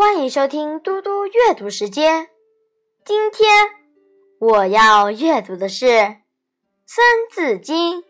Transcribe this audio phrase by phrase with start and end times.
[0.00, 2.30] 欢迎收听嘟嘟阅读时间。
[3.04, 3.68] 今天
[4.38, 5.84] 我要阅读的是
[6.86, 8.00] 《三字经》。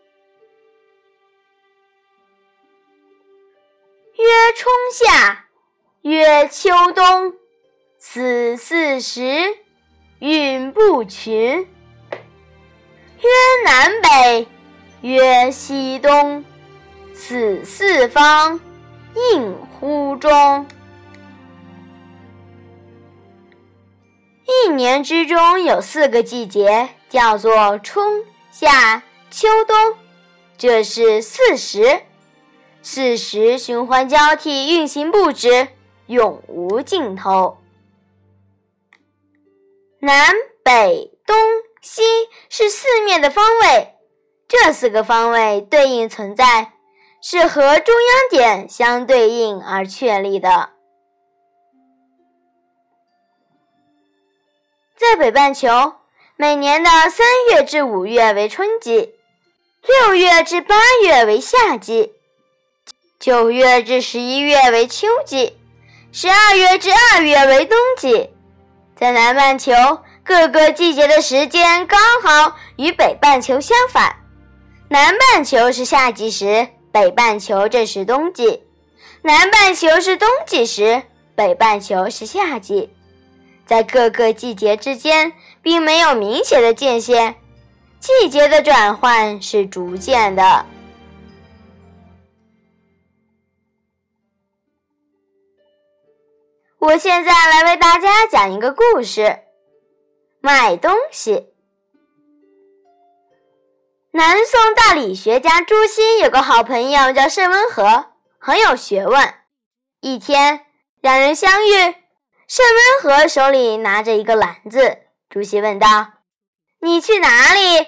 [4.17, 4.23] 曰
[4.55, 5.47] 春夏，
[6.03, 7.33] 曰秋冬，
[7.97, 9.57] 此四时
[10.19, 11.35] 运不群。
[13.19, 13.29] 曰
[13.65, 14.47] 南北，
[15.01, 16.45] 曰西东，
[17.13, 18.61] 此四方
[19.33, 20.65] 应乎中。
[24.51, 29.95] 一年之中有四个季节，叫做春夏秋冬，
[30.57, 32.01] 这是四时。
[32.81, 35.69] 四时循环交替，运行不止，
[36.07, 37.59] 永无尽头。
[39.99, 40.33] 南
[40.63, 41.35] 北东
[41.81, 42.01] 西
[42.49, 43.95] 是四面的方位，
[44.47, 46.73] 这四个方位对应存在，
[47.21, 50.71] 是和中央点相对应而确立的。
[55.11, 55.95] 在北半球，
[56.37, 59.13] 每年的三月至五月为春季，
[59.85, 62.13] 六月至八月为夏季，
[63.19, 65.57] 九月至十一月为秋季，
[66.13, 68.29] 十二月至二月为冬季。
[68.95, 69.73] 在南半球，
[70.23, 74.15] 各个季节的时间刚好与北半球相反，
[74.87, 78.61] 南半球是夏季时，北半球正是冬季；
[79.23, 81.03] 南半球是冬季时，
[81.35, 82.89] 北半球是夏季。
[83.65, 87.35] 在各个季节之间，并没有明显的界限，
[87.99, 90.65] 季节的转换是逐渐的。
[96.79, 99.39] 我现在来为大家讲一个故事：
[100.39, 101.53] 买东西。
[104.13, 108.07] 南宋大理学家朱熹有个好朋友叫盛温和，
[108.39, 109.33] 很有学问。
[110.01, 110.65] 一天，
[110.99, 112.00] 两人相遇。
[112.53, 114.97] 盛温和手里拿着一个篮子，
[115.29, 115.87] 朱熹问道
[116.83, 117.87] ：“你去哪里？”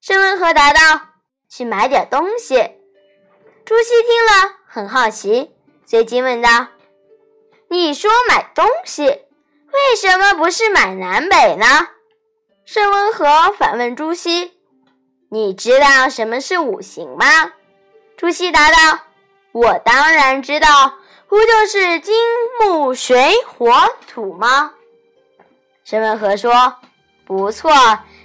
[0.00, 0.78] 盛温和答道
[1.50, 2.54] ：“去买点东西。”
[3.66, 5.50] 朱熹听了很好奇，
[5.84, 6.68] 随即问道
[7.70, 11.66] ：“你说买东西，为什么不是买南北呢？”
[12.64, 14.52] 盛温和反问朱熹
[15.32, 17.26] ：“你知道什么是五行吗？”
[18.16, 19.00] 朱熹答道
[19.50, 20.97] ：“我当然知道。”
[21.28, 22.14] 不就是金
[22.58, 23.70] 木水火
[24.06, 24.72] 土吗？
[25.84, 26.74] 申文和说
[27.26, 27.70] ：“不错，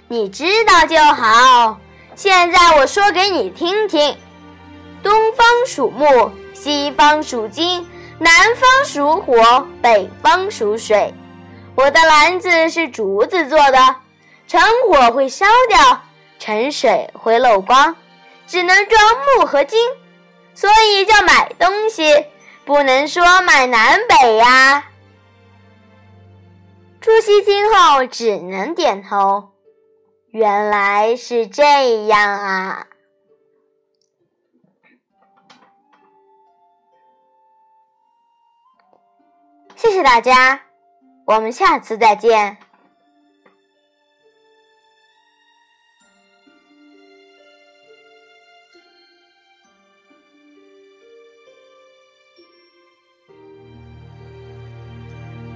[0.08, 1.78] 你知道就好。
[2.14, 4.16] 现在我说给你听听：
[5.02, 7.86] 东方属木，西方属金，
[8.18, 11.12] 南方属火，北方属水。
[11.74, 13.96] 我的篮子是竹子做的，
[14.48, 16.00] 成火会烧掉，
[16.38, 17.94] 成水会漏光，
[18.46, 18.98] 只能装
[19.36, 19.78] 木和金，
[20.54, 22.24] 所以叫买东西。”
[22.64, 24.84] 不能说买南北呀。
[27.00, 29.50] 朱熹听后只能点头。
[30.30, 32.86] 原来是这样啊！
[39.76, 40.62] 谢谢大家，
[41.26, 42.56] 我们下次再见。